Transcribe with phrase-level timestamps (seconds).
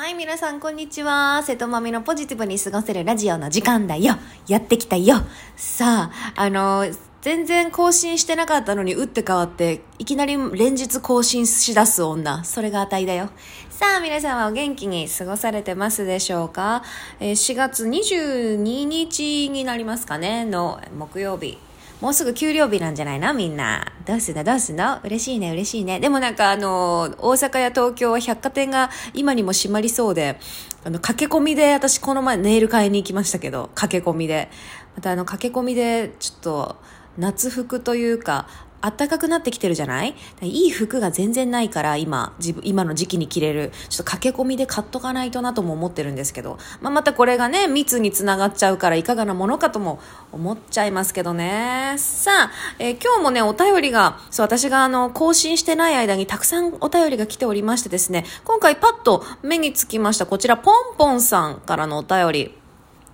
[0.00, 1.42] はい、皆さん、こんにちは。
[1.42, 4.14] 瀬戸まみのポジティブに過ごせるラジオの時間だよ。
[4.48, 5.16] やってきたよ。
[5.56, 6.86] さあ、あの
[7.20, 12.42] 全然更新してなかったのに打って変わって、いきなり連日更新しだす女。
[12.44, 13.28] それが値だよ。
[13.68, 16.82] さあ、皆さんはお元気に過ごされてますでしょうか、
[17.20, 21.58] え、4月22日になりますかね、の木曜日。
[22.00, 23.34] もうすぐ給料日なんじゃないの？
[23.34, 23.92] みんな。
[24.06, 26.00] どうすんのどうすんの嬉しいね、嬉しいね。
[26.00, 30.38] でもなんかあの、大阪や東京は百貨店が今にも閉まりそうで、
[30.82, 34.48] あの、駆け込みで、私この前ネイル買いに行きましたけど、駆け込みで。
[34.96, 36.76] またあの、駆け込みで、ちょっと、
[37.18, 38.48] 夏服というか、
[38.80, 40.14] 暖かくなってきてるじゃない？
[40.42, 43.72] いい服が全然ないから今、自分、今の時期に着れる。
[43.88, 46.58] ちょっと駆け込みで買っとかないとなとも思ってるんですけど。
[46.80, 50.00] まあ、またこれがね、密につながっちゃうからいかがなものかとも
[50.32, 51.94] 思っちゃいますけどね。
[51.98, 62.59] さあ、えー、今日もね、お便りが、そう、私があの、更新してない間にたくさんお便りが来ておりましてですね、今回パッと目につきました、こちら、ポンポンさんからのお便り。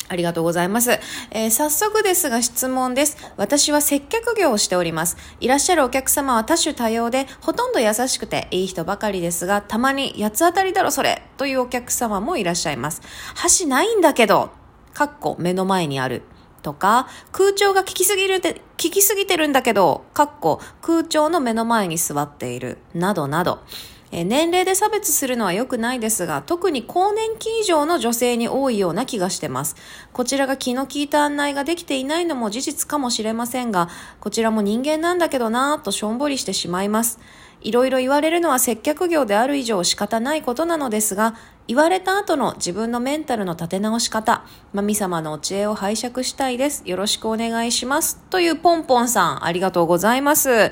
[0.09, 0.93] ありがとうございます。
[1.31, 3.17] えー、早速ですが質問です。
[3.37, 5.17] 私は接客業をしております。
[5.41, 13.03] いらっしゃるお客様は多種多様で、ほとんど優しくていい人ばかりですが、たまに八つ当たりだろそれというお客様もいらっしゃいます。
[13.35, 14.51] 箸ないんだけど、
[14.95, 16.23] かっこ目の前にある。
[16.63, 22.79] とか、空調が効きすぎるて、効きすぎてるんだけど、かっこ空調の目の前に座っている。
[22.93, 23.61] などなど。
[24.13, 29.77] え年齢で差別するのは良くないですが、特に更年期以上の女性に多いような気がしてます。
[30.13, 33.89] こちらが気の利いた案内ができていないのも事実かもしれませんが、
[34.21, 37.19] こちらも人間なんだけどなぁとしょんぼりしてしまいます。
[37.63, 41.35] いろいろ言われるのは接客業である以上仕方ないことなのですが、
[41.67, 46.83] 言われた後の自分のメンタルの立て直し方、神様のお知恵を拝借したいです。
[46.87, 48.21] よろしくお願いします。
[48.31, 50.71] というポンポンさん、ありがとうございます。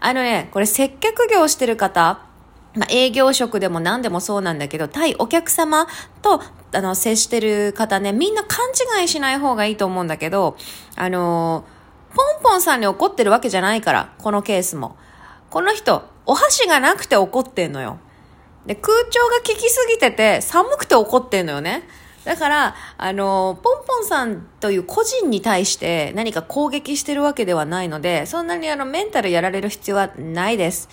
[0.00, 2.29] あのね、これ接客業してる方、
[2.74, 5.86] まあ、営業職でも何でもそうなんだけど、対お客様
[6.22, 6.40] と、
[6.72, 8.68] あの、接してる方ね、みんな勘
[9.00, 10.56] 違いしない方がいいと思うんだけど、
[10.96, 14.96] あのー、ポンポンさんに怒ってるわけじゃないから、このケースも。
[15.48, 17.98] この人、お箸がなくて怒ってんのよ。
[18.66, 21.88] で、空調が効きすぎてて、寒くて怒ってんのよね。
[22.24, 30.88] だから、あの、ポンポンさんという個人に対して何か攻撃してるわけではないので、そんなにあの、メンタルやられる必要はないです。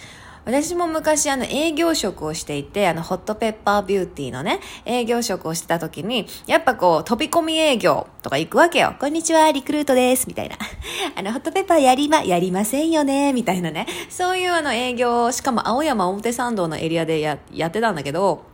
[0.48, 8.96] 私も昔あの営業職をしていて、あのホットペッパービューティーのね、営業職をしてた時に、やっぱこう飛び込み営業とか行くわけよ。
[8.98, 10.56] こんにちは、リクルートです、みたいな。
[11.18, 13.88] あの、ホットペッパーやりま、やりませんよね、みたいなね。
[14.10, 18.46] そういうあの営業、しかも青山表参道のエリアでや、やってたんだけど、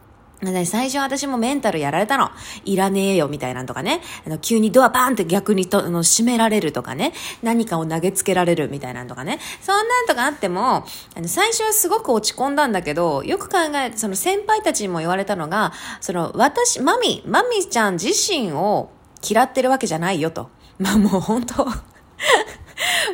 [0.65, 2.31] 最初私もメンタルやられたの。
[2.65, 4.01] いらねえよ、みたいなんとかね。
[4.25, 7.13] あの、急にドアバーンって逆にと、あの、閉められるとかね。
[7.41, 9.39] 何かを投げつけられるみたいなんとかね。
[9.61, 18.89] そんなんとかあっても、あの、最初はすごく落ち込んだんだけど、よく考え、その先輩たちにも言われたのが、その、私、マミ、マミちゃん自身を
[19.27, 20.49] 嫌ってるわけじゃないよと。
[20.79, 21.67] まあもう本当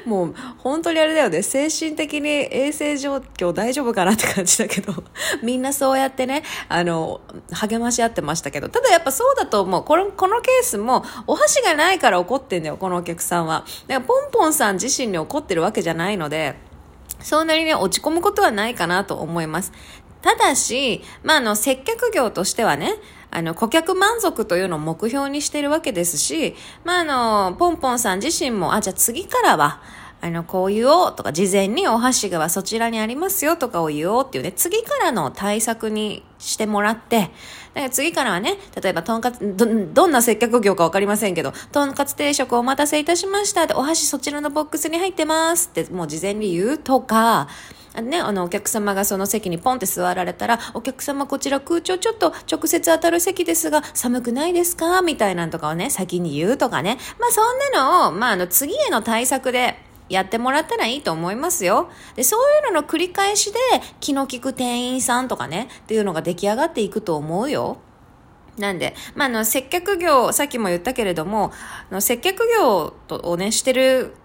[0.06, 1.42] もう本当にあれだよね。
[1.42, 4.94] 精神的に衛生状況大丈夫かなって感じだけど。
[5.44, 7.22] みんなそうやってねあの
[7.52, 8.70] 励まし合ってましたけど。
[8.70, 9.84] ただやっぱそうだと思う。
[9.84, 13.66] このこのケースもお箸がないから怒ってんだよこのお客さんは。
[13.88, 16.56] だからポンポンさん自身に怒ってるわけじゃないので
[17.22, 19.72] そんなにね落ち込むことはないかなと思います。
[20.22, 22.96] ただし、まあ、あの、接客業としてはね、
[23.32, 27.04] あの、顧客満足というのを目標にしてるわけですし、まあ、あ
[27.52, 29.82] の、ポンポンさん自身も、あ、じゃあ次からは、
[30.22, 37.32] あの、こう言おうとか、事前にお箸がそちらにありますよとかを言おうっていうね、次からの対策にしてもらって、
[37.92, 47.48] 次からはね、例えば、とんかつ、ど、どんな接客業かわかりませんけど、とんかつ定食お待たせいたしましたお箸そちらのボックスに入ってますって、もう事前に言うとか、
[47.94, 55.02] あね、あの、お客様がその席にポンって座られたら、お客様こちら空調ちょっと直接当たる席ですが、寒くないですか？
[55.02, 56.98] みたいなんとかをね、先に言うとかね。
[57.20, 59.78] まあそんなのを、まああの、次への対策で、
[60.10, 61.88] やってもらったらいいと思いますよ。
[62.16, 63.60] で、そういうのの繰り返しで
[64.00, 67.78] 気の利く店員さんとかね、っていうのが出来上がっていくと思うよ。
[68.58, 71.52] なんで、まあ、あの、接客業、さっきも言ったけれども、
[71.92, 74.16] あの接客業をね、してる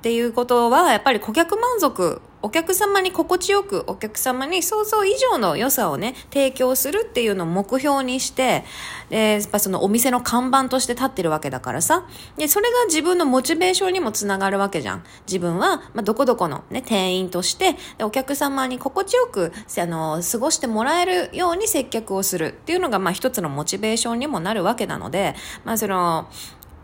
[0.02, 8.64] ていうことは、やっぱり顧客満足、お客様に心地よく、お客様に想像以上の良さをね、提供するっていうのを目標にして、
[9.10, 12.06] で、やっぱそのお店の看板として立ってるわけだからさ、
[12.36, 15.04] で、それが自分のモチベーションにもつながるわけじゃん。
[15.26, 25.34] 自分は、まあ、どこどこのね、店員として、お客様に心地よく、あの、過ごしてもらえるように接客をするっていうのが、まあ、一つのモチベーションにもなるわけなので、
[25.64, 26.28] まあ、その、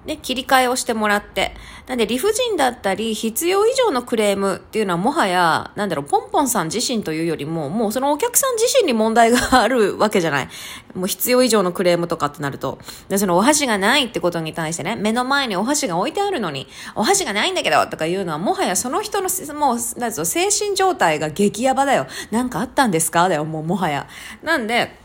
[0.07, 1.55] ね、切り替えをしてもらって。
[1.87, 10.49] なんで理不尽だったり、必要以上のクレームっていうのはもはや、なんだろう、ポンポンさん自身というよりも、もうそのお客さん自身に問題があるわけじゃない。
[10.95, 12.79] もう必要以上のクレームとかってなると。
[13.09, 22.07] で、そのお箸がないってことに対してね、目の前にお箸が置いてあるのに、お箸がないんだけどとか言うのは、もはやその人の、もう、なん精神状態が激ヤバだよ。
[22.31, 23.29] なんかあったんですか？
[23.29, 24.07] だよ、もうもはや。
[24.43, 24.97] なんで、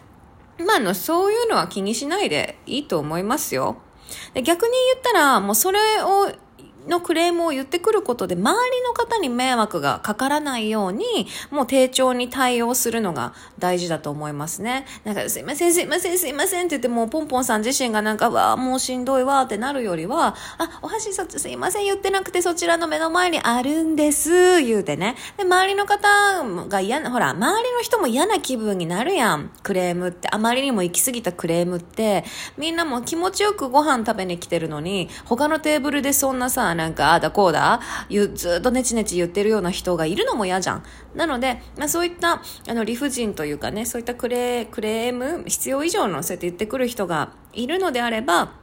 [0.65, 3.77] まあの、そういうのは気にしないでいいと思いますよ。
[4.33, 6.31] で逆に言ったら、もうそれを
[6.87, 14.85] のクレームを言ってくることで、周りの方に迷惑がかからないように、もう丁重に対応するのが大事だと思いますね。
[15.03, 25.15] なんか、すいません、すいません、すいませんって言って、もうポンポンさん自身がなんか、わあ、もうしんどいわってなるよりは、あ、お箸そすいません、言ってなくてそちらの目の前にあるんです、言うてね。
[25.37, 29.51] で、周りの方が嫌な、ほら、周りの人も嫌な気分になるやん。
[29.63, 32.25] クレームって、あまりにも行き過ぎたクレームって、
[32.57, 37.79] みんなも気持ちよくご飯食べに来てるのに、他のテーブルでそんなさ、なんか、あだこうだ、
[38.33, 40.83] ずっとネチネチ言ってるような人がいるのも嫌じゃん。
[41.15, 48.53] なので、まあ、そういった、あの、理不尽というかね、そういったクレクレーム、必要以上のそうやって言ってくる人がいるのであれば、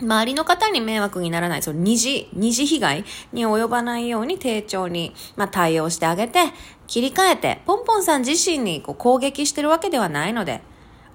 [0.00, 6.40] 周りの方に迷惑にならない、その二次、二次被害に及ばないように丁重に、まあ、対応してあげて、
[6.86, 10.62] 切り替えて、ポンポンさん自身にこう攻撃してるわけではないので、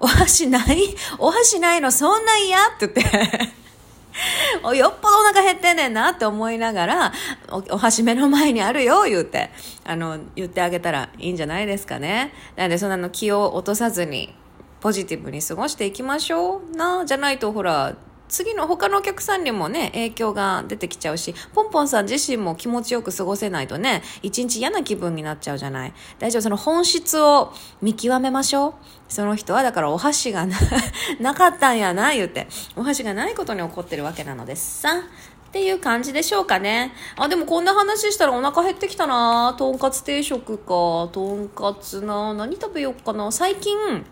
[0.00, 3.63] お箸ないお箸ないのそんな嫌って言って
[4.72, 7.12] よっぽどお腹減ってんねんなって思いながら、
[7.50, 9.50] お、お箸目の前にあるよ、言うて、
[9.84, 12.32] あの、言ってあげたらいいんじゃないですかね。
[12.56, 14.34] なんで、そんなの気を落とさずに、
[14.80, 17.04] ポジティブに過ごしていきましょうな。
[17.04, 17.94] じゃないと、ほら、
[18.34, 25.92] 次の他のお客さんにもね、影響が出てきちゃうし、ポンポンさん自身も気持ちよく過ごせないとね、一日嫌な気分になっちゃうじゃない。
[26.18, 28.74] 大丈夫、その本質を見極めましょう。
[29.08, 30.56] その人はだからお箸がな
[31.20, 32.48] なかったんやな、言うて。
[32.74, 34.98] お箸がないことに怒ってるわけなのですさ。
[34.98, 36.92] っていう感じでしょうかね。
[37.16, 41.08] あ、でもこんな話したらお腹減ってきたなとんかつ定食か。
[41.12, 43.30] とんかつな何食べよっかな。
[43.30, 44.04] 最近、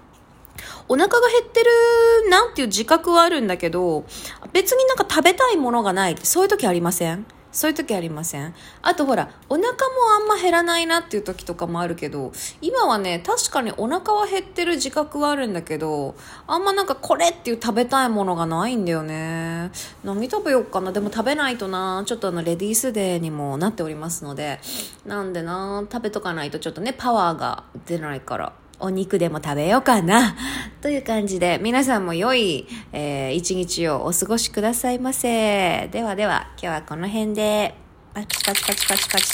[0.89, 4.05] お腹が減ってるなっていう自覚はあるんだけど、
[4.53, 7.25] 別になんか食べたいものがないってそういう時ありません？
[7.53, 8.55] そういう時ありません？
[8.81, 9.75] あとほら、お腹も
[10.19, 12.33] あんま減らないなっていう時とかもあるけど、
[12.63, 16.15] 今はね、確かにお腹は減ってる自覚はあるんだけど、
[16.47, 19.71] あんまなんかこれっていう食べたいものがないんだよね。
[20.03, 20.93] 何食べようかな？
[20.93, 24.59] でも食べないとな、ちょっとあの、レディースデーにもなっておりますので、
[25.05, 28.53] なんでな、食べとかないとちょっとね、パワーが出ないから。
[28.83, 30.37] お肉でも食べようかな。
[30.81, 35.89] という感じで、皆さんも良い、えー、一日をお過ごしくださいませ。
[35.93, 37.75] ではでは、今日はこの辺で、
[38.13, 39.25] パチパチパチパチパチ。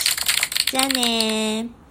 [0.71, 1.88] じゃあねー。